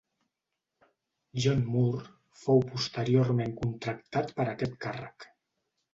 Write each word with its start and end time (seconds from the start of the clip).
John 1.43 1.61
Moore 1.75 2.01
fou 2.45 2.63
posteriorment 2.71 3.55
contractat 3.61 4.37
per 4.41 4.47
a 4.49 4.55
aquest 4.55 4.79
càrrec. 4.87 5.29